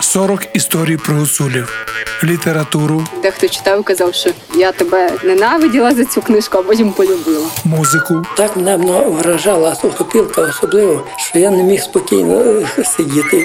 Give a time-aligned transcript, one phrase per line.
[0.00, 1.86] 40 історій про гуцулів,
[2.24, 7.46] літературу, Дехто читав казав, що я тебе ненавиділа за цю книжку, а потім полюбила.
[7.64, 13.44] музику, Так мене воно вражала сухопілка особливо, що я не міг спокійно е, сидіти.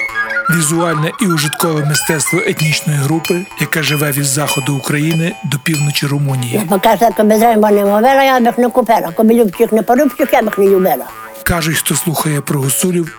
[0.56, 6.62] візуальне і ужиткове мистецтво етнічної групи, яка живе від заходу України до півночі Румунії.
[6.68, 9.10] Покаже, як би займа не мовила, я б їх не купила.
[9.16, 11.04] Коби любчих не порубчих, я б їх не любила.
[11.42, 13.18] Кажуть, хто слухає про гуцулів,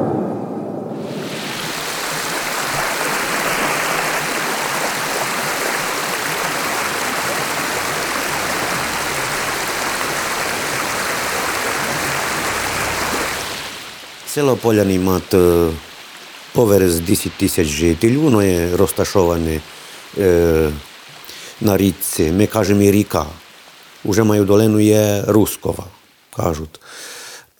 [14.33, 15.35] Село Поляни мат
[16.53, 19.61] поверх 10 тисяч жителів, воно є розташоване
[20.17, 20.69] е,
[21.61, 23.25] на річці, ми кажемо і ріка.
[24.03, 25.83] Уже маю долину є Рускова,
[26.35, 26.81] кажуть.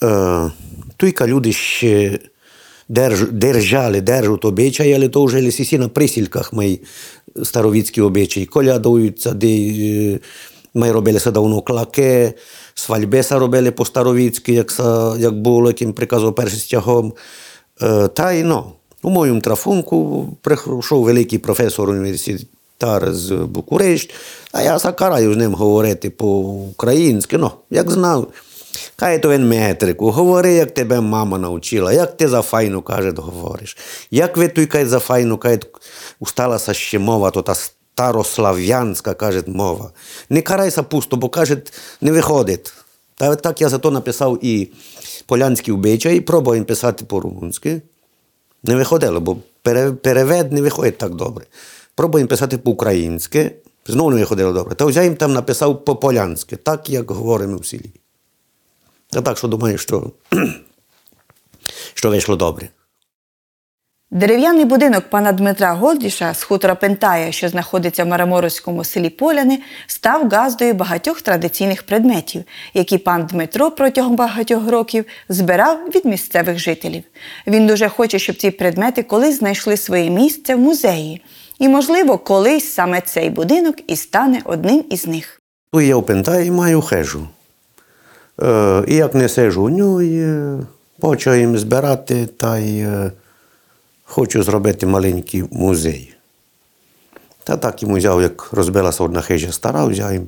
[0.03, 0.51] Е,
[0.97, 2.19] Туйка люди ще
[2.89, 6.81] держ, держали, держать обичаї, але то вже лисісі на присілках май
[7.43, 8.45] старовіцькі обичаї.
[8.45, 10.19] Колядуються, де
[10.73, 12.33] ми робили давно клаке,
[12.75, 14.73] свальбе са робили по старовіцьки, як,
[15.17, 17.13] як було, яким приказував перший стягом.
[17.81, 18.63] Е, та й ну,
[19.03, 24.13] у моєму трафунку прийшов великий професор університетар з Букурешт,
[24.51, 28.27] а я закараю з ним говорити по-українськи, ну, як знав.
[28.95, 33.77] Каже, то він метрику, говори, як тебе мама навчила, як ти за файну, каже, говориш.
[34.11, 35.59] Як ви той каже, за файну, каже,
[36.19, 37.55] усталася ще мова, то та
[38.01, 39.91] старослав'янська, каже, мова.
[40.29, 41.57] Не карайся пусто, бо каже,
[42.01, 42.73] не виходить.
[43.15, 44.69] Та так я зато написав і
[45.25, 47.81] полянський обичай, пробував писати по-румунськи.
[48.63, 51.45] Не виходило, бо пере- перевед не виходить так добре.
[51.95, 53.51] Пробуємо писати по-українськи,
[53.87, 54.75] знову не виходило добре.
[54.75, 57.91] Та взяв їм там написав по-полянськи, так як говоримо в селі.
[59.13, 60.11] Я так що думаю, що,
[61.93, 62.69] що вийшло добре.
[64.13, 70.29] Дерев'яний будинок пана Дмитра Голдіша з хутора Пентая, що знаходиться в Мараморському селі Поляни, став
[70.29, 77.03] газдою багатьох традиційних предметів, які пан Дмитро протягом багатьох років збирав від місцевих жителів.
[77.47, 81.21] Він дуже хоче, щоб ці предмети колись знайшли своє місце в музеї.
[81.59, 85.41] І, можливо, колись саме цей будинок і стане одним із них.
[85.73, 87.27] Ну, я в Пентаї маю хижу.
[88.41, 90.63] Е, і як не сижу у
[90.99, 93.11] почав їм збирати та й е,
[94.11, 96.13] хочу зробити маленький музей.
[97.43, 100.27] Та так йому взяв, як розбилася одна хижа стара, взяв їм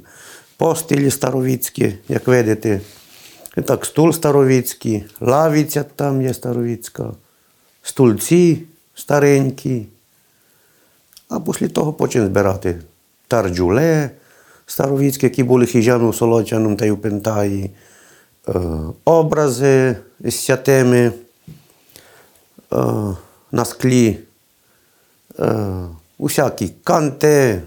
[0.58, 2.82] постілі старовіцькі, як видите.
[3.58, 7.14] І так стул старовіцький, лавиця там є старовіцька,
[7.82, 8.64] стульці
[8.96, 9.86] старенькі.
[11.30, 12.82] А після того почав збирати
[13.28, 14.10] тарджуле
[14.66, 17.72] старовіцькі, які були хижану Солочаном та й у Пентаї,
[18.48, 18.54] е,
[19.06, 21.12] образи з святими
[22.74, 22.78] е,
[23.54, 24.20] на склі,
[25.40, 25.66] е,
[26.18, 27.62] усякі канти,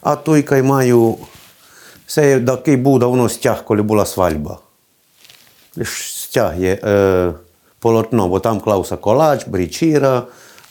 [0.00, 1.16] а той маю,
[2.06, 4.58] це такий був давно стяг, коли була свадьба.
[5.76, 7.32] Лиш стяг є е,
[7.78, 10.22] полотно, бо там клався колач, брічіра,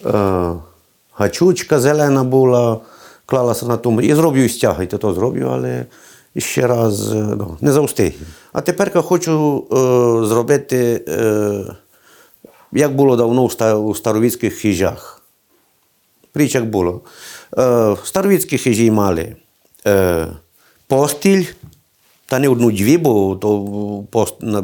[0.06, 0.52] е,
[1.14, 2.80] гачучка зелена була,
[3.26, 4.02] клалася на тому.
[4.02, 5.86] І зроблю стяг, і то зроблю, але
[6.38, 8.14] ще раз е, ну, не завстиг.
[8.54, 9.76] А тепер хочу е,
[10.28, 11.83] зробити, е,
[12.76, 13.44] як було давно
[13.76, 15.22] у старовіцьких хижах.
[16.32, 17.02] Пріч як було.
[17.58, 19.36] Е, старовіцькі хижі мали
[19.88, 20.28] е,
[20.88, 21.46] постіль,
[22.26, 24.64] та не одну дві, бо то пост, е,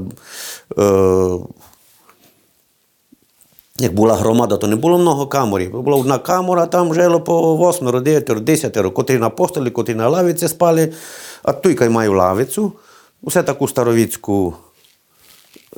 [3.79, 5.81] як була громада, то не було много камерів.
[5.81, 10.47] Була одна камера, там жило по восьмеро, дев'ятеро, десятеро, котрі на постелі, котрі на лавиці
[10.47, 10.93] спали.
[11.43, 12.73] А той кай маю лавицю,
[13.21, 14.53] усе таку старовіцьку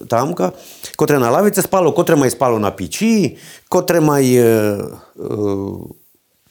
[0.07, 0.51] тамка,
[0.95, 3.37] котре на лавиці спало, котре має спало на печі,
[3.69, 4.83] котре має е,
[5.19, 5.23] е,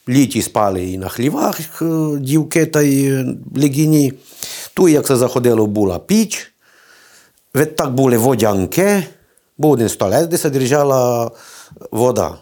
[0.09, 1.85] літі спали і на хлівах е,
[2.19, 4.13] дівки та й е, легіні.
[4.73, 6.51] Ту, як це заходило, була піч.
[7.55, 9.03] Від так були водянки,
[9.57, 11.31] був один столець, де се держала
[11.91, 12.35] вода.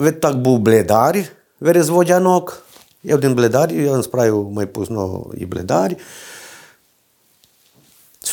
[0.00, 1.24] Від так був бледар
[1.60, 2.62] виріз водянок.
[3.04, 5.96] Є один бледар, я справив май позно і бледар.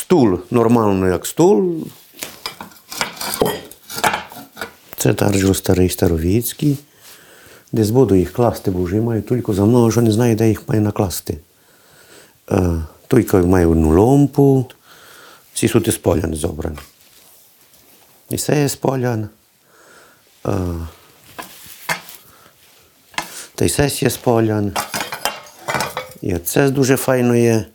[0.06, 1.86] Стул нормально, як стул.
[4.96, 6.78] Це таржу старий старовіцький.
[7.72, 10.68] Десь буду їх класти, бо вже маю тільки за мною, що не знаю, де їх
[10.68, 11.38] маю накласти.
[12.50, 14.66] Е, Тільки маю одну лампу,
[15.54, 16.78] Всі сути з полян зобрані.
[18.30, 19.28] І це є з полян.
[20.46, 20.52] Е,
[23.54, 23.72] Та й
[24.02, 24.72] є з полян.
[26.22, 27.66] І це дуже файно є.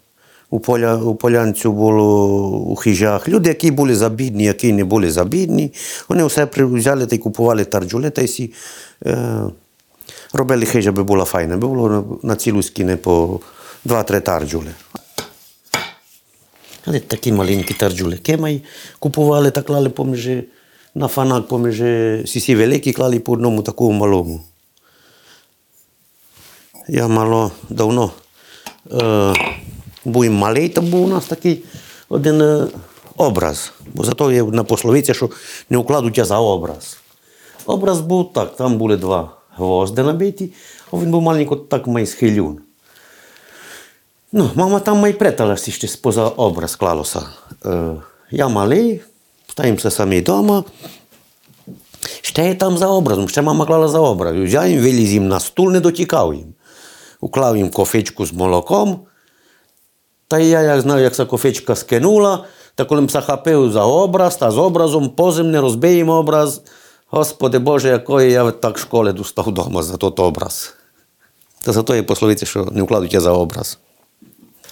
[0.53, 3.30] У, поля, у полянцю було у хижах.
[3.30, 5.74] Люди, які були забідні, які не були забідні,
[6.09, 8.53] вони все взяли та й купували тарджули та й
[9.06, 9.44] е,
[10.33, 11.57] робили хижа, аби була файна.
[11.57, 13.39] Було на, цілу скине по
[13.86, 14.71] 2-3 тарджули.
[16.86, 18.18] Але такі маленькі тарджули.
[18.18, 18.62] Кемай
[19.00, 20.30] купували та клали поміж
[20.95, 21.77] на фанак, поміж
[22.30, 24.42] сісі великі клали по одному такому малому.
[26.88, 28.12] Я мало давно
[28.92, 29.33] е,
[30.06, 31.63] був малий, то був у нас такий
[32.09, 32.68] один е,
[33.18, 33.71] образ.
[33.94, 35.30] Бо зато є на пословиці, що
[35.69, 36.98] не укладуть за образ.
[37.65, 40.53] Образ був так, там були два гвозди набиті,
[40.92, 42.59] а він був маленький, так май схилюн.
[44.31, 47.21] Ну, мама там май преталася ще поза образ клалося.
[47.65, 47.95] Е,
[48.31, 49.01] я малий,
[49.47, 50.63] стаємося самі вдома.
[52.21, 54.36] Ще є там за образом, ще мама клала за образ.
[54.36, 56.54] Взяв їм, виліз їм на стул, не дотікав їм.
[57.21, 59.00] Уклав їм кофичку з молоком.
[60.31, 62.45] Та й я як знаю, як ця кофичка скинула,
[62.75, 66.62] та коли захапив за образ, та з образом позим не розбиємо образ.
[67.07, 70.74] Господи Боже, якої я так в школі достав вдома за тот образ.
[71.62, 73.80] Та за то є пословиця, що не вкладуть я за образ.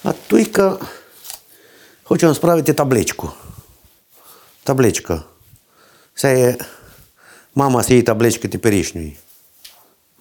[0.03, 0.77] А туйка
[2.03, 3.29] хочу вам справити табличку.
[4.63, 5.23] Табличка.
[6.15, 6.57] Це є
[7.55, 9.17] мама цієї таблички теперішньої.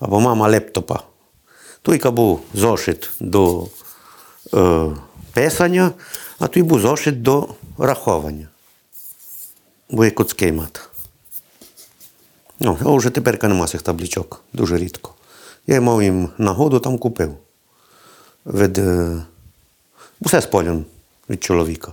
[0.00, 1.00] Або мама лептопа.
[1.82, 3.66] Туйка був зошит до
[4.54, 4.90] е,
[5.38, 5.92] писання,
[6.38, 7.48] а той був зошит до
[7.78, 8.48] рахування.
[9.90, 10.88] Бо є коцький мат.
[12.60, 15.14] Ну, вже тепер нема цих табличок, дуже рідко.
[15.66, 17.36] Я мав їм нагоду там купив.
[18.46, 19.22] Від, е,
[20.20, 20.46] усе з
[21.30, 21.92] від чоловіка.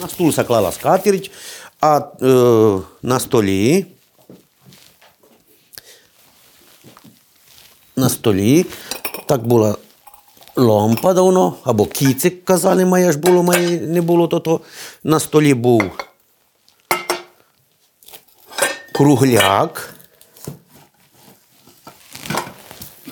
[0.00, 1.30] На стул заклала скатерть,
[1.80, 3.86] а е, на столі.
[8.00, 8.66] На столі
[9.26, 9.76] так була
[10.56, 14.60] ломпа давно, або кіцик казали, моє ж було, моє не було то, то.
[15.04, 15.82] На столі був
[18.92, 19.94] кругляк.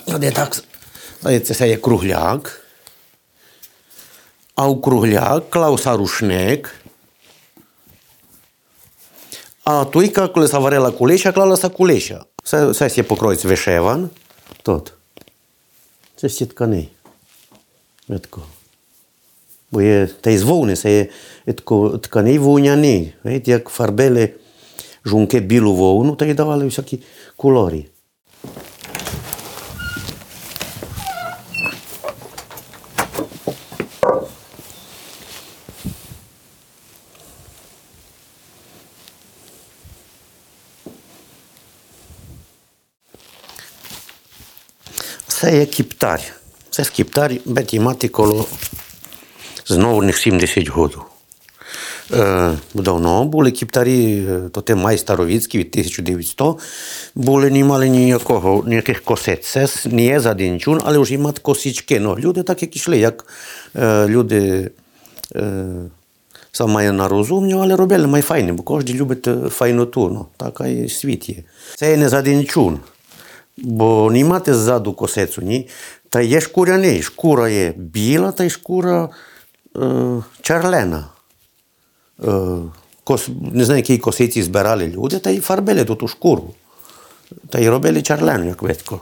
[0.07, 0.63] Де так?
[1.45, 2.67] Це є кругляк.
[4.55, 6.75] А у кругляк клався рушник.
[9.65, 12.25] А туйка, коли заварила кулеша, клалася кулеша.
[12.45, 14.11] Це, це є покроєць вишиван.
[14.69, 14.93] Тут.
[16.17, 16.89] Це всі ткани.
[18.09, 18.43] Видко.
[19.71, 21.07] Бо є та й вовни, це є
[21.47, 23.13] видко, ткани вовняні.
[23.45, 24.31] Як фарбили
[25.05, 27.01] жунки білу вовну, та й давали всякі
[27.37, 27.85] кольори.
[45.41, 46.21] Це є кіптар.
[46.79, 48.47] Це з кіптар беті мати коло
[49.67, 51.03] знову 70 років.
[52.13, 54.97] Е, давно були кіптарі, е, то те май
[55.59, 56.61] від 1900,
[57.15, 59.47] були не мали ніякого, ніяких косець.
[59.47, 62.01] Це не є за денчун, але вже мати косички.
[62.01, 63.27] Ну, люди так як йшли, як
[63.77, 64.71] е, люди
[65.37, 65.65] е,
[66.53, 70.09] сам має на розумню, але робили май файне, бо кожен любить е, файноту.
[70.09, 71.37] Ну, така і світ є.
[71.77, 72.79] Це не за денчун.
[73.63, 75.69] Бо не мати ззаду косецю, ні.
[76.09, 77.03] Та є шкуряний.
[77.03, 79.09] Шкура є біла, та й шкура
[79.77, 79.81] е,
[80.41, 81.09] черлена.
[82.25, 82.31] Е,
[83.05, 86.55] кос, не знаю, які косиці збирали люди, та й фарбили ту шкуру.
[87.49, 89.01] Та й робили черлену, як видко.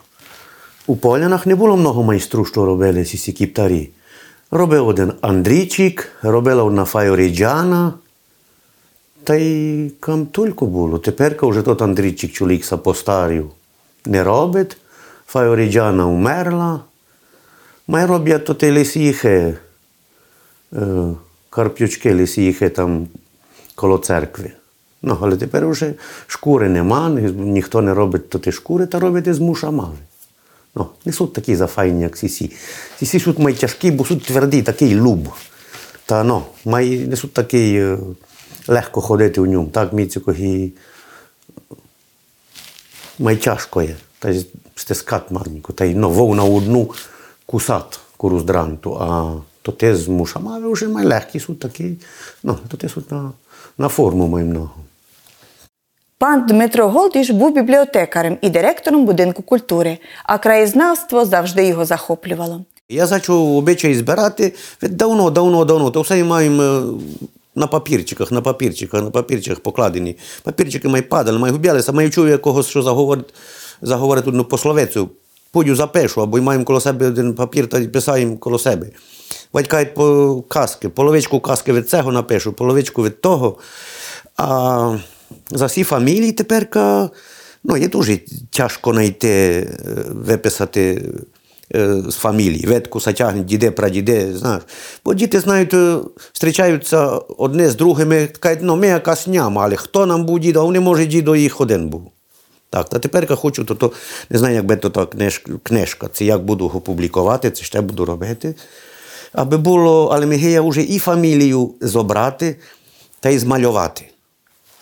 [0.86, 3.90] У полянах не було много майстру, що робили ці сі кіптарі.
[4.50, 7.92] Робив один Андрійчик, робила одна Файоріджана.
[9.24, 10.98] Та й камтульку було.
[10.98, 13.50] Тепер вже тот Андрійчик чоловік постарів
[14.06, 14.76] не робить.
[15.26, 16.80] Файоріджана вмерла.
[17.88, 19.56] Май роблять то ті лисіхи,
[20.72, 21.14] е,
[21.50, 23.08] карп'ючки лисіхи там
[23.74, 24.52] коло церкви.
[25.02, 25.94] Ну, але тепер вже
[26.26, 29.96] шкури нема, ніхто не робить то ті шкури, та робить з мушамали.
[30.74, 32.52] Ну, не суть такі зафайні, як сісі.
[32.98, 35.28] Сісі суть май тяжкі, бо суть твердий, такий луб.
[36.06, 37.98] Та ну, май не суть такий е,
[38.68, 39.68] легко ходити в ньому.
[39.68, 40.72] Так, міцько і
[45.30, 45.72] марніку.
[45.72, 46.90] Та й ну, вовна одну
[47.46, 49.32] кусат куру здранту, а
[49.62, 51.96] то те з мушамави вже май легкі суть такі.
[52.42, 53.32] Ну, то те суть на,
[53.78, 54.70] на форму май много.
[56.18, 62.64] Пан Дмитро Голдіш був бібліотекарем і директором будинку культури, а краєзнавство завжди його захоплювало.
[62.88, 65.90] Я почав обичай збирати від давно, давно, давно.
[65.90, 66.82] То все маємо е,
[67.56, 70.16] на папірчиках, на папірчиках, на папірчиках покладені.
[70.42, 73.34] Папірчики май падали, май губялися, май чую якогось, що заговорить,
[73.82, 75.10] заговорить одну пословицю.
[75.50, 78.86] Подю запишу, або й маємо коло себе один папір та писаємо коло себе.
[79.52, 83.58] Батькають по казки, половичку казки від цього напишу, половичку від того.
[84.36, 84.98] А
[85.50, 86.68] за всі фамілії тепер
[87.64, 88.18] ну, є дуже
[88.50, 89.68] тяжко знайти, е,
[90.08, 91.02] виписати
[92.08, 92.66] з фамілії.
[92.66, 94.62] Ветку затягнуть, діде, прадіде, знаєш.
[95.04, 95.98] Бо діти знають, е,
[96.34, 97.06] зустрічаються
[97.38, 100.80] одне з другими, кажуть, ну ми якась няма, але хто нам був дідо, а вони,
[100.80, 102.10] може, дідо їх один був.
[102.70, 103.92] Так, та тепер я хочу, то, то
[104.30, 105.06] не знаю, якби то та
[105.62, 108.54] книжка, це як буду опублікувати, це ще буду робити.
[109.32, 112.56] Аби було, але ми я вже і фамілію зобрати
[113.20, 114.04] та й змалювати.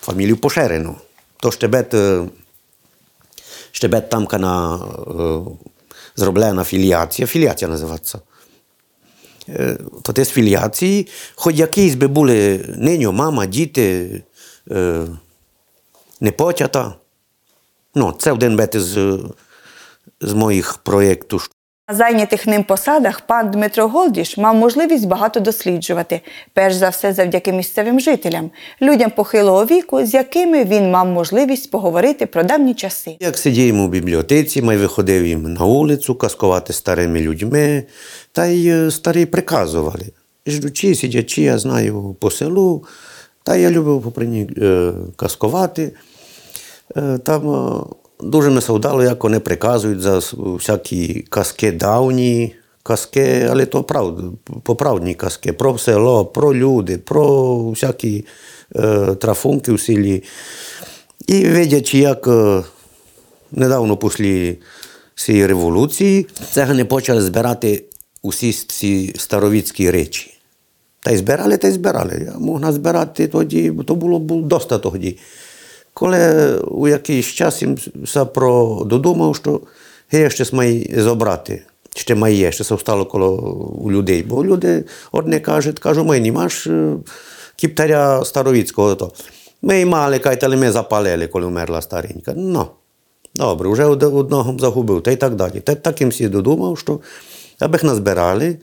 [0.01, 0.95] Фамілію поширену.
[1.37, 2.23] То щебет, е,
[3.71, 4.79] щебет тамка на
[6.15, 7.27] зроблена філіація.
[7.27, 8.19] Філіація називається.
[10.01, 14.23] То з філіації, хоч якісь би були нині, мама, діти,
[16.21, 16.95] непотята.
[17.95, 19.19] Ну, це один бет з,
[20.21, 21.49] з моїх проєктів.
[21.87, 26.21] На зайнятих ним посадах пан Дмитро Голдіш мав можливість багато досліджувати,
[26.53, 28.51] перш за все завдяки місцевим жителям,
[28.81, 33.17] людям похилого віку, з якими він мав можливість поговорити про давні часи.
[33.19, 37.83] Як сидіємо у бібліотеці, ми виходив їм на вулицю, казкувати старими людьми,
[38.31, 40.05] та й е, старі приказували.
[40.47, 42.83] Ждучи, сидячи, я знаю по селу,
[43.43, 45.91] та я любив поприні е, казкувати.
[46.97, 47.41] Е, Там
[48.19, 54.23] дуже ми вдало, як вони приказують за всякі казки давні, казки, але то правда,
[54.63, 58.25] поправдні казки про село, про люди, про всякі
[58.75, 60.23] е, трафунки в селі.
[61.27, 62.63] І видячи, як е,
[63.51, 64.55] недавно після
[65.15, 67.83] цієї революції цегани почали збирати
[68.21, 70.31] усі ці старовіцькі речі.
[71.01, 72.31] Та й збирали, та й збирали.
[72.33, 75.17] Я мог назбирати тоді, то було, було доста тоді.
[75.97, 78.25] Коли у якийсь час їм се
[78.85, 79.61] додумав, що
[80.11, 81.63] я ще має забрати,
[81.95, 83.31] ще має, ще се встало коло
[83.81, 84.23] у людей.
[84.23, 86.95] Бо люди одне кажуть, кажу, ми не маєш е,
[87.55, 88.95] кіптаря старовіцького.
[88.95, 89.11] То.
[89.61, 92.33] Ми мали, кажуть, але ми запалили, коли вмерла старенька.
[92.35, 92.67] Ну,
[93.35, 95.59] добре, вже одного загубив, та й так далі.
[95.59, 96.99] Та так їм всі додумав, що
[97.59, 98.57] аби їх назбирали,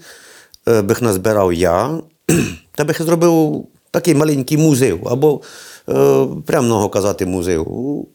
[0.68, 1.98] е, би їх назбирав я,
[2.74, 5.40] та би їх зробив такий маленький музей, або
[5.88, 7.58] е, прямо много казати музей.
[7.58, 8.06] У-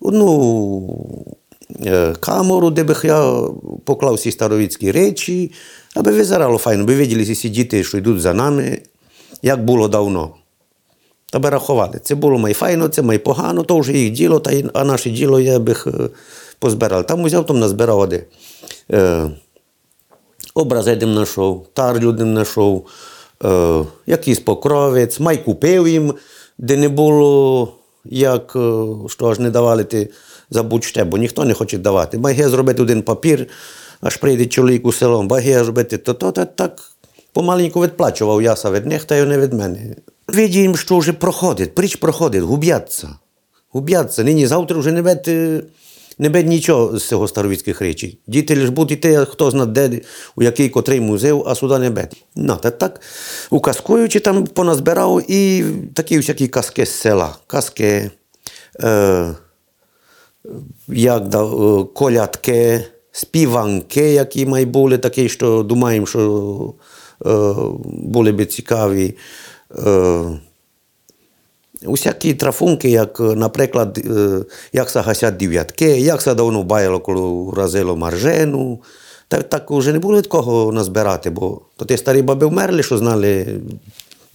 [0.00, 1.06] Одну
[1.86, 3.40] е, камеру, де би я
[3.84, 5.52] поклав всі старовіцькі речі,
[5.96, 8.82] аби визирало файно, би виділи всі діти, що йдуть за нами,
[9.42, 10.34] як було давно.
[11.32, 12.00] Та би рахували.
[12.02, 12.54] Це було май
[12.88, 15.74] це май погано, то вже їх діло, та й, а наше діло я би
[16.58, 17.04] е.
[17.04, 18.00] Там взяв, там назбирав.
[18.92, 19.30] Е,
[20.54, 22.86] образ один знайшов, тар людин знайшов,
[23.44, 26.14] е, якийсь покровець, май купив їм,
[26.58, 27.72] де не було,
[28.04, 30.10] як, е, що аж не давали ти
[30.50, 32.18] забудь ще, бо ніхто не хоче давати.
[32.18, 33.46] Баге зробити один папір,
[34.00, 36.82] аж прийде чоловік у село, баге зробити то, то, то, так.
[37.32, 39.96] Помаленьку відплачував яса від них, та й не від мене.
[40.28, 43.08] Видім, що вже проходить, пріч проходить, губ'яться.
[43.70, 44.24] Губ'яться.
[44.24, 45.62] Нині завтра вже не бед, е,
[46.18, 48.18] не бед нічого з цього старовіцьких речей.
[48.26, 50.00] Діти лиш будуть йти, хто зна де,
[50.36, 52.16] у який котрий музей, а сюди не бед.
[52.36, 53.00] Ну, та так,
[53.50, 55.64] указкуючи там поназбирав і
[55.94, 57.36] такі всякі казки з села.
[57.46, 58.10] Казки,
[58.82, 59.34] е,
[60.88, 66.74] як да, е, колядки, співанки, які май були, такі, що думаємо, що
[67.26, 67.54] е,
[67.84, 69.16] були би цікаві.
[69.86, 70.22] Е,
[71.86, 78.80] Усякі трафунки, як, наприклад, е, як се гасять дев'ятки, як давно баяло, коли разило маржену.
[79.28, 82.98] Так, так вже не було від кого назбирати, бо то ті старі баби вмерли, що
[82.98, 83.60] знали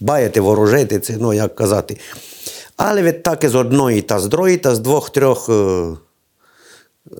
[0.00, 1.98] баяти, ворожити, це, ну, як казати.
[2.76, 5.86] Але від так з одної та з другої, та з двох-трьох е,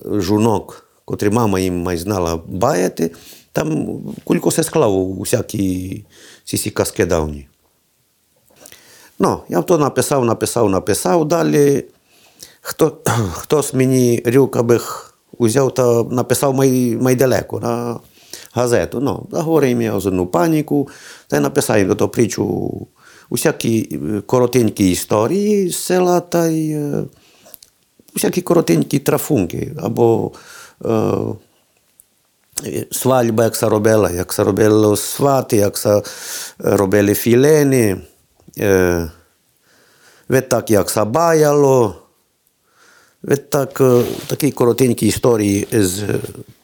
[0.05, 3.11] жунок, котрі мама їм май знала баяти,
[3.51, 6.05] там кулько се склав усякі
[6.43, 7.47] ці казки давні.
[9.19, 11.27] Ну, я то написав, написав, написав.
[11.27, 11.85] Далі
[12.61, 12.97] хто,
[13.31, 14.79] хтось мені рюк, аби
[15.37, 17.99] узяв та написав май, майдалеко на
[18.53, 18.99] газету.
[18.99, 20.89] Ну, заговорив я з паніку,
[21.27, 22.87] та й написав до того притчу
[23.29, 27.03] усякі е, коротенькі історії з села та й е,
[28.15, 30.31] усякі коротенькі трафунки або
[30.85, 30.89] е,
[32.91, 36.01] свадьба, як се робила, як се робило свати, як се
[36.59, 37.97] робили філени,
[40.29, 41.95] ви так, як се баяло,
[43.23, 46.03] Відтак, е, такі коротенькі історії з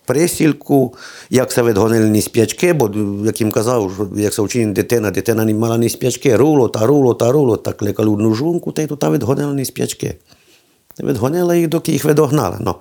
[0.06, 0.96] присілку,
[1.30, 2.92] як це відгонили ні спячки, бо
[3.26, 7.14] як їм казав, як це вчинить дитина, дитина не мала ні спячки, руло та руло
[7.14, 10.16] та руло, так кликали одну жунку, та й тут відгонили ні спячки.
[11.00, 12.58] Відгонила їх, доки їх видогнали.
[12.60, 12.76] Ну.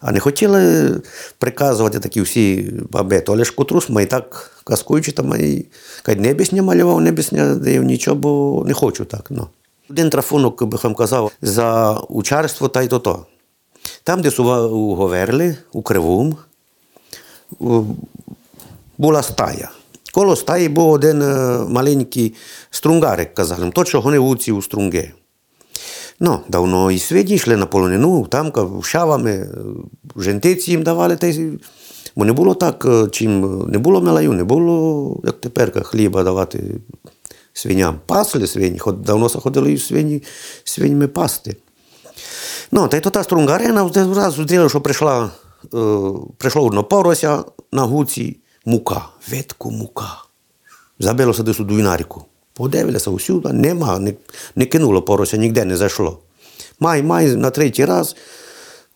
[0.00, 0.90] А не хотіли
[1.38, 5.66] приказувати такі всі баби, то лиш котрус має так казкуючи, там і
[6.02, 9.26] кай небесня малював, небесня даю нічого, бо не хочу так.
[9.30, 9.48] Ну.
[9.90, 13.26] Один трафунок, би вам казав, за учарство та й то то.
[14.02, 16.36] Там, де у у Кривум,
[18.98, 19.70] була стая.
[20.12, 22.34] Коло стаї був один е, маленький
[22.70, 25.12] струнгарик, казали, то, що гонив уці у струнги.
[26.20, 29.48] Ну, давно і свідні йшли на полонину, там шавами,
[30.16, 31.16] жентиці їм давали.
[31.16, 31.60] Та й...
[32.16, 36.80] Бо не було так, чим не було мелаю, не було, як тепер, хліба давати
[37.52, 38.00] свиням.
[38.06, 40.22] Пасли свині, давно ходили свині,
[40.64, 41.56] свиньми пасти.
[42.70, 45.30] Ну, та й то та струнгарина раз зустріла, що прийшла,
[45.74, 45.78] е,
[46.38, 50.22] прийшло одно порося на гуці, мука, ветку мука.
[50.98, 52.24] Забилося десь у дуйнарику.
[52.56, 54.14] Подивилися усюди, нема, не,
[54.54, 56.18] не кинуло порося, ніде не зайшло.
[56.80, 58.16] Май, май на третій раз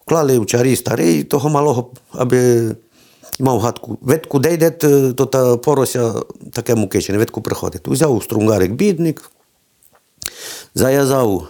[0.01, 2.71] вклали в чарі старий того малого, аби
[3.41, 3.99] мав гадку.
[4.01, 6.13] Ветку де йде, то та порося
[6.53, 7.89] таке мукичене, ветку приходить.
[7.89, 9.31] Узяв струнгарик бідник,
[10.75, 11.49] зав'язав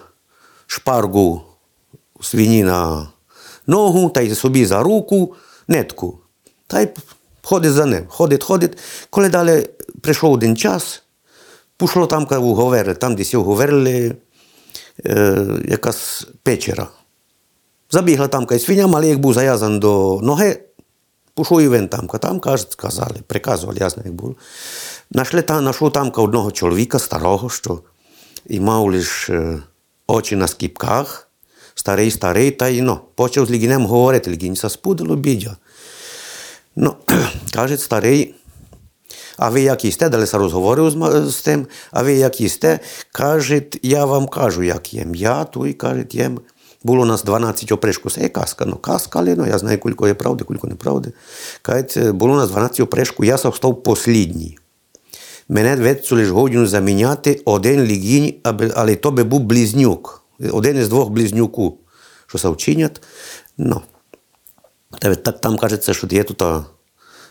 [0.66, 1.42] шпаргу
[2.20, 3.08] свині на
[3.66, 5.34] ногу, та й собі за руку,
[5.68, 6.18] нитку.
[6.66, 6.88] Та й
[7.42, 8.04] ходить за ним.
[8.08, 8.78] Ходить, ходить.
[9.10, 9.68] Коли далі
[10.00, 11.02] прийшов один час,
[11.80, 14.16] пішло там у Говерли, там десь у Говерли
[15.06, 16.88] е, якась печера.
[17.90, 20.62] Забігла там ка, свиня, малий був зав'язаний до ноги,
[21.36, 24.34] пішов і він там, там сказали, приказували, ясно, як було.
[25.10, 27.80] Нашли там, знайшов там одного чоловіка старого, що
[28.46, 29.58] і мав лише
[30.06, 31.28] очі на скіпках,
[31.74, 35.56] старий, старий, та й ну, почав з лігінем говорити, лігінь спудило, бідя.
[36.76, 36.94] Ну,
[37.52, 38.34] каже старий,
[39.40, 42.80] а ви як їсте, далі се розговорив з, з тим, а ви як їсте,
[43.12, 45.14] каже, я вам кажу, як їм.
[45.14, 46.40] Я той, каже, їм.
[46.84, 48.64] Було у нас 12 опришку, це є казка.
[48.64, 51.12] Ну, казка, але ну, я знаю, кілько є правди, кілько неправди.
[51.62, 54.58] Каже, було у нас 12 опришку, я став послідній.
[55.48, 58.34] Мене ведцю лиш годину заміняти один лігінь,
[58.74, 60.22] але то би був близнюк.
[60.52, 61.78] Один із двох близнюку,
[62.26, 62.90] що се.
[63.58, 63.80] Ну.
[64.98, 66.42] Та так там кажеться, що є тут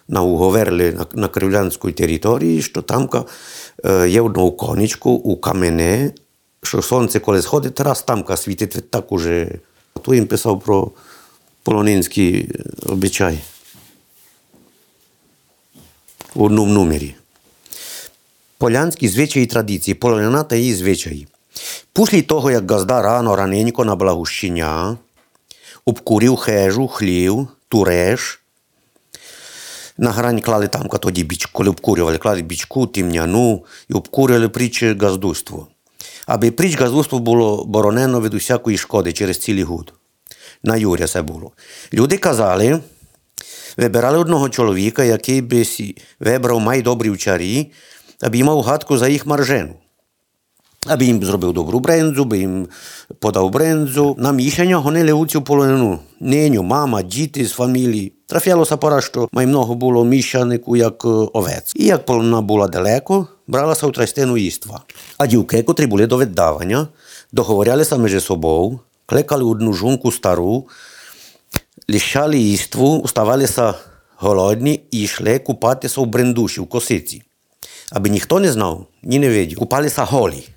[0.09, 3.09] на Уговерлі, на, на Кривлянській території, що там
[4.07, 6.11] є одну конечку у камене,
[6.63, 9.59] що сонце коли сходить, раз там ка світить так уже.
[10.01, 10.91] То їм писав про
[11.63, 12.49] полонинський
[12.85, 13.39] обичай.
[16.35, 17.15] В одному номері.
[18.57, 21.27] Полянські звичаї і традиції, полонина та її звичаї.
[21.93, 24.97] Після того, як газда рано раненько на благощення,
[25.85, 28.38] обкурив хежу, хлів, туреш.
[29.99, 35.67] На грань клали там тоді бічку, коли обкурювали, клали бічку, тімняну і обкурювали притч газдуство.
[36.27, 39.93] Аби притч газдуство було боронено від усякої шкоди через цілий год.
[40.63, 41.51] На Юря це було.
[41.93, 42.79] Люди казали,
[43.77, 45.63] вибирали одного чоловіка, який би
[46.19, 47.71] вибрав майдобрі вчарі,
[48.21, 49.73] аби мав гадку за їх маржену.
[50.87, 52.67] Аби їм зробив добру брензу, би їм
[53.19, 54.15] подав брензу.
[54.19, 55.99] На мішання гонили у цю полонину.
[56.19, 58.18] Неню, мама, діти з фамілії.
[58.29, 61.73] Трафялося пора, що май много було мішанику, як овець.
[61.75, 64.81] І як полонина була далеко, бралася у трастину їства.
[65.17, 66.87] А дівки, котрі були до віддавання,
[67.31, 70.67] договорялися між собою, клекали одну жунку стару,
[71.87, 73.73] лишали їству, уставалися
[74.15, 77.23] голодні і йшли купатися в брендуші, в косиці.
[77.91, 79.59] Аби ніхто не знав, ні не видів.
[79.59, 80.49] Купалися голі.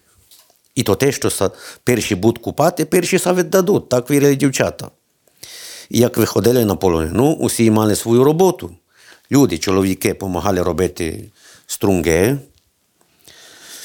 [0.75, 1.51] І то те, що
[1.85, 4.91] перші будуть купати, перші са віддадуть, так вірили дівчата.
[5.95, 8.71] Як виходили на полонину, усі мали свою роботу.
[9.33, 11.25] Люди, чоловіки, допомагали робити
[11.67, 12.39] струнги,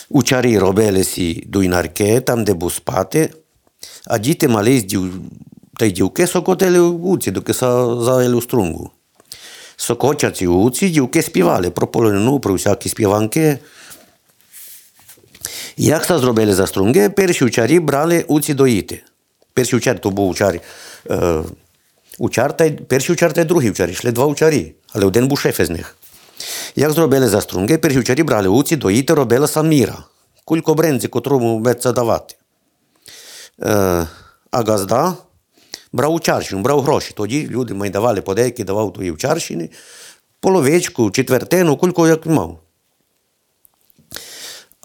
[0.10, 3.30] учарі робили сі дуйнарки, там, де був спати,
[4.06, 4.86] а діти мали
[5.78, 8.92] та й дівки сокотили в вуці, доки са завели у струнгу.
[9.76, 13.60] Сокочаці у вуці, дівки співали про полонину, про всякі співанки.
[15.78, 19.04] Як це зробили за струнги, перші учарі брали уці доїти.
[19.54, 20.60] Перший учар то був учар,
[21.10, 21.44] е,
[22.18, 23.90] учар та й, перший учар та й другий учар.
[23.90, 25.96] Йшли два учарі, але один був шеф із них.
[26.76, 30.04] Як зробили за струнги, перші учарі брали уці доїти, робила саміра.
[30.46, 32.36] Кулько брензі, котрому беться давати.
[33.62, 34.08] Е,
[34.52, 35.16] а газда
[35.92, 37.14] брав у чарщину, брав гроші.
[37.16, 39.70] Тоді люди май давали по деякі, давав тої в чарщини,
[40.40, 42.60] половичку, четвертину, кулько як мав.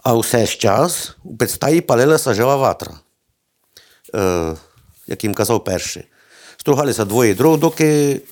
[0.03, 2.93] А все ж час у підстаї палилася жива ватра.
[4.15, 4.55] Е,
[5.07, 6.05] як їм казав перший.
[6.63, 8.23] Štruhali sa dvoje drog, dok je,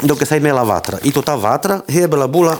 [0.00, 0.96] dok je sa imela vatra.
[1.04, 2.56] I to ta vatra je bila bula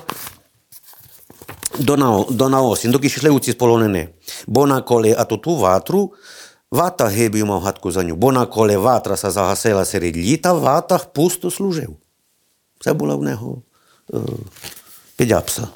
[1.80, 4.20] do na, do na osim, dok išli učiti spolonene.
[4.44, 6.12] Bonakole, a to tu vatru,
[6.70, 8.14] Vata je bil imel hatko za njo.
[8.14, 11.98] Bonakole vatra sa zahasela sred lita, vatah pusto služil.
[12.78, 13.58] Vse bila v njega uh,
[14.14, 14.20] eh,
[15.16, 15.66] pedjapsa.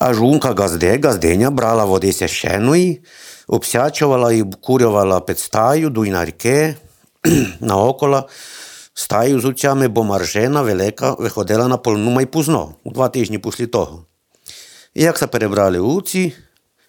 [0.00, 2.98] A žunka gazde, gazdenja brala vode sešenoj,
[4.32, 6.76] і курювала під стаю, дуй на ріки,
[7.60, 8.28] наокола,
[8.94, 14.04] стаю з утцями, бо маржена велика виходила на полону майпузно, у два тижні після того.
[14.94, 16.32] І як се перебрали уці,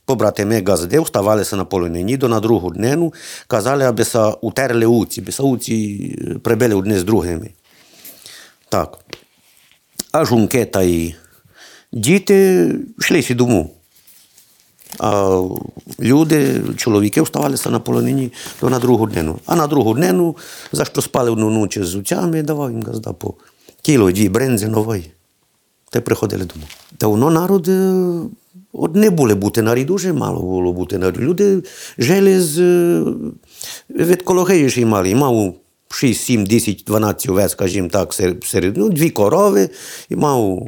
[0.06, 3.14] побратими газди вставалися на полонині до на другу днину,
[3.48, 7.50] казали, аби се утерли уці, би се уці прибили одне з другими.
[8.70, 9.00] Так.
[10.12, 11.16] А жунки та й
[11.92, 12.70] діти
[13.00, 13.81] йшли сі дому.
[15.00, 15.42] А
[16.00, 19.40] люди, чоловіки вставалися на полонині то на другу днину.
[19.46, 20.36] А на другу днину,
[20.72, 23.34] за що спали одну ніч з утцями, давав їм газда по
[23.82, 25.12] кіло, дві брензи нової.
[25.96, 26.66] Й приходили дому.
[26.98, 27.94] Та воно народ е,
[28.74, 31.18] от не були бутинарі, дуже мало було бутинарі.
[31.18, 31.64] Люди
[31.98, 33.04] жили з е,
[33.90, 35.56] від кологеї мали, мав
[35.90, 39.70] 6, 7, 10, 12 овець, скажімо так, серед, ну, дві корови,
[40.10, 40.68] і мав,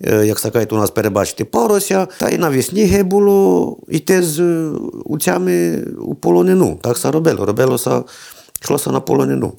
[0.00, 4.70] як сказати, у нас перебачити порося, та й навесні ге було йти з е,
[5.04, 6.78] уцями у полонину.
[6.82, 7.46] Так се робило.
[7.46, 8.04] Робилося,
[8.62, 9.52] йшлося на полонину.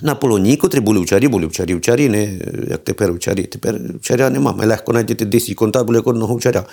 [0.00, 2.24] На полоні, котрі були вчарі, були вчарі, вчарі, не
[2.70, 3.44] як тепер вчарі.
[3.44, 4.52] Тепер вчаря нема.
[4.52, 6.64] Ми легко знайти 10 конта, як одного вчаря.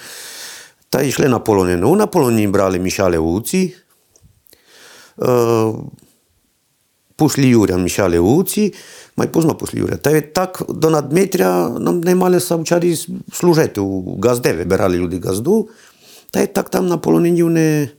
[0.89, 1.95] Та йшли на полонину.
[1.95, 3.75] На полоні брали мішали уці.
[7.21, 8.73] Пуслі Юря мішали уці,
[9.17, 9.95] май позно пуслі Юря.
[9.95, 12.97] Та відтак до надмитря нам не мали савчарі
[13.33, 15.69] служити у газде, вибирали люди газду.
[16.31, 17.89] Та й так там на полонині вони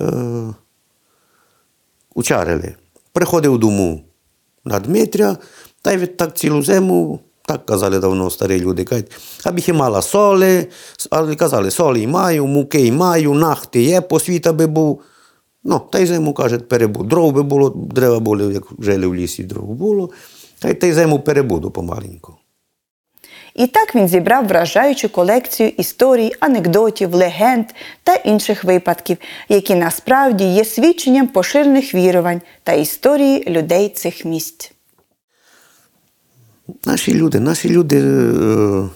[0.00, 0.12] е,
[2.14, 2.74] учарили.
[3.12, 4.02] Приходив дому
[4.64, 5.36] на Дмитря,
[5.82, 9.12] та й відтак цілу зиму, так казали давно старі люди, кажуть,
[9.44, 10.66] аби і мала соли,
[11.10, 15.02] але казали, солі маю, муки маю, нахти є, посвіта би був.
[15.64, 17.04] Ну, та й зиму, кажуть, перебуду.
[17.04, 20.10] Дров би було, дерева були, як жили в лісі, дров було.
[20.58, 22.34] Та й та й зиму перебуду помаленьку.
[23.54, 27.66] І так він зібрав вражаючу колекцію історій, анекдотів, легенд
[28.02, 29.16] та інших випадків,
[29.48, 34.72] які насправді є свідченням поширених вірувань та історії людей цих місць.
[36.84, 38.88] Наші люди, наші люди, е,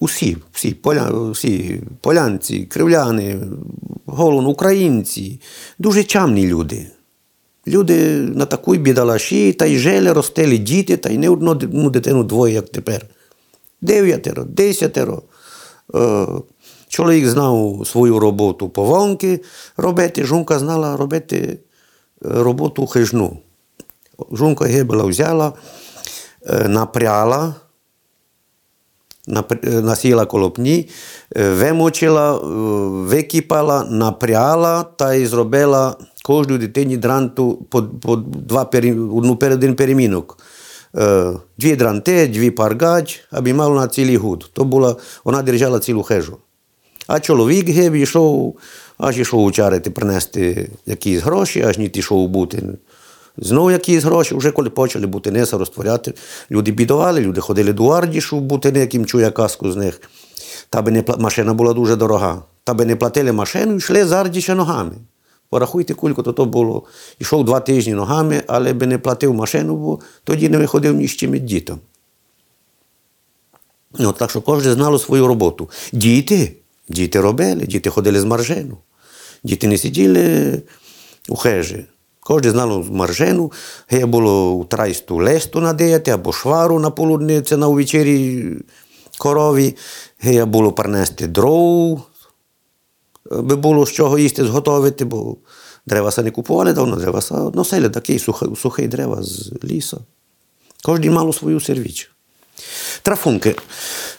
[0.00, 3.40] усі, всі, поля, всі полянці, кривляни,
[4.06, 5.40] голон, українці,
[5.78, 6.86] дуже чамні люди.
[7.66, 12.54] Люди на такій бідалаші, та й жили, ростили діти, та й не одну дитину двоє,
[12.54, 13.06] як тепер.
[13.80, 15.22] Дев'ятеро, десятеро.
[15.94, 16.26] Е,
[16.88, 19.40] чоловік знав свою роботу повонки
[19.76, 21.58] робити, жінка знала робити е,
[22.20, 23.38] роботу хижну.
[24.32, 25.52] Жінка гибела взяла,
[26.46, 27.54] е, напряла,
[29.62, 30.88] насіяла колопні,
[31.36, 32.38] вимочила,
[32.88, 39.76] википала, напряла та й зробила кожній дитині дранту по, по два пері, одну перед один
[39.76, 40.38] перемінок.
[41.58, 44.50] Дві дранти, дві паргач, аби мала на цілий гуд.
[44.52, 46.36] То була, вона держала цілу хижу.
[47.06, 48.58] А чоловік гиб йшов,
[48.98, 52.62] аж йшов учарити, принести якісь гроші, аж ні йшов бути.
[53.38, 56.14] Знову якісь гроші, вже коли почали бутини ся розтворяти,
[56.50, 60.00] люди бідували, люди ходили до Ардішу в бутини, яким чує казку з них.
[60.68, 62.42] Та би не пла- машина була дуже дорога.
[62.64, 64.92] Та би не платили машину, йшли з Ардіша ногами.
[65.50, 66.82] Порахуйте, кулько, то то було.
[67.18, 71.10] Йшов два тижні ногами, але би не платив машину, бо тоді не виходив ні з
[71.10, 71.78] чим від дітям.
[73.98, 75.70] Ну, так що кожен знало свою роботу.
[75.92, 76.56] Діти,
[76.88, 78.78] діти робили, діти ходили з маржену.
[79.44, 80.62] Діти не сиділи
[81.28, 81.84] у хежі.
[82.26, 83.52] Кожен знав маржену,
[83.90, 88.44] є було у трайсту лесту надіяти, або швару на полудниці на увечері
[89.18, 89.76] корові,
[90.22, 92.02] є було принести дров,
[93.30, 95.36] би було з чого їсти зготовити, бо
[95.86, 98.18] дерева не купували давно, дерева носили такі
[98.56, 100.00] сухі, дерева з лісу.
[100.84, 102.15] Кожен мало свою сервіч.
[103.02, 103.54] Трафунки.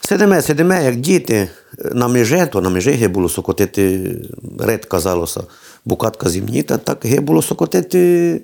[0.01, 1.49] Сидиме, сидиме, як діти
[1.91, 4.15] на меже, то на межі ге було сокотити,
[4.59, 5.43] ред казалося,
[5.85, 8.41] букатка зімніта, так ге було сокотити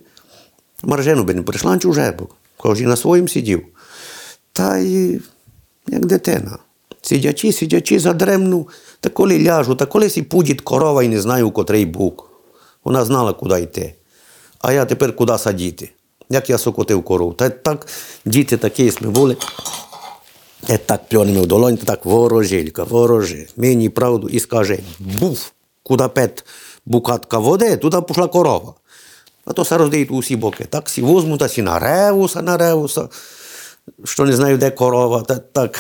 [0.84, 2.28] маржену, би не прийшла чуже, бо
[2.58, 3.66] кожен на своїм сидів.
[4.54, 5.22] Та й
[5.88, 6.58] як дитина.
[7.02, 8.68] Сидячи, сидячи задремну,
[9.00, 12.30] та коли ляжу, та колись і пудіть корова і не знаю, у котрий бук.
[12.84, 13.96] Вона знала, куди йти.
[14.60, 15.92] А я тепер куди садіти.
[16.30, 17.34] Як я сокотив корову.
[17.34, 17.88] Та так
[18.26, 19.38] діти такі ми були.
[20.68, 25.52] Я так пльонемо в долонь, так ворожелька, вороже, мені правду і скаже, був,
[25.84, 26.46] куди пет
[26.86, 28.74] букатка води, туди пішла корова.
[29.46, 30.66] А то все роздають у всі боки.
[30.66, 33.10] Так всі возьмуть, а всі на ревуса, на ревуса,
[34.04, 35.80] що не знаю, де корова, та, так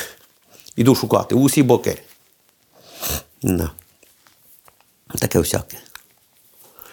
[0.76, 2.02] іду шукати, усі боки.
[3.42, 3.72] На.
[5.20, 5.78] Таке всяке.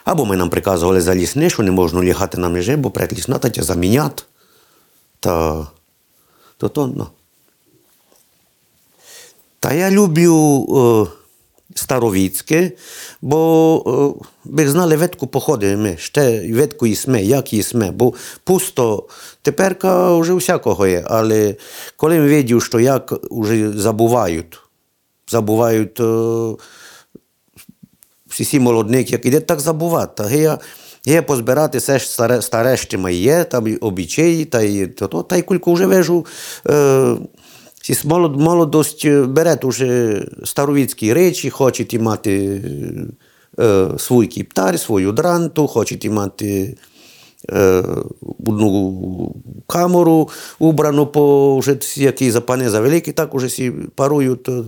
[0.05, 3.39] Або ми нам приказували за лісни, що не можна лягати на межі, бо пред лісна
[3.39, 4.25] та тя замінять.
[5.21, 5.67] Та
[6.57, 7.07] то то, ну.
[9.61, 11.17] Та я люблю е,
[11.75, 12.73] старовіцьке,
[13.23, 19.09] бо е, би знали ветку походи ми, ще ветку їсме, як їсме, бо пусто,
[19.43, 21.55] теперка вже всякого є, але
[21.97, 24.59] коли ми видів, що як вже забувають,
[25.29, 26.57] забувають е,
[28.27, 30.23] всі ці молодники, як іде, так забувати.
[30.23, 30.59] Та я,
[31.05, 35.37] я позбирати все ж старе, старе ще моє, там обічаї, та й то, то, та
[35.37, 36.27] й кілько вже вижу.
[36.69, 37.17] Е,
[38.37, 42.63] молодость бере уже старовіцькі речі, хочуть мати
[43.61, 46.77] е, свій кіптар, свою дранту, хочуть мати
[47.51, 47.85] е,
[48.47, 49.35] одну
[49.67, 54.63] камеру убрану по вже які запани завеликі, так уже всі парують е,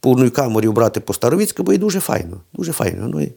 [0.00, 0.30] по одній
[0.72, 2.40] брати по старовіцьку, бо і дуже файно.
[2.52, 3.08] Дуже файно.
[3.08, 3.32] Ну, і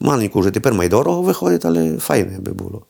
[0.00, 2.86] маленько вже тепер має дорого виходить, але файне би було.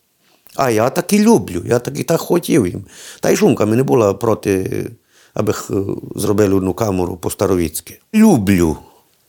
[0.55, 2.85] А я так і люблю, я так і так хотів їм.
[3.21, 4.91] Та й шумка не була проти,
[5.35, 5.55] аби
[6.17, 8.01] зробили одну камеру по старовіцьки.
[8.15, 8.79] Люблю,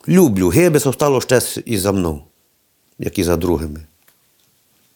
[0.07, 0.49] люблю.
[0.49, 2.21] Гебе стало ще і за мною,
[2.99, 3.85] як і за другими.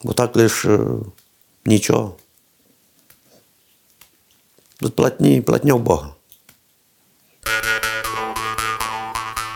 [0.04, 0.80] Бо так лише
[1.66, 2.16] нічого.
[4.96, 6.10] Платні, платня в Бога.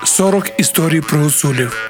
[0.05, 1.89] 40 історій про гуцулів,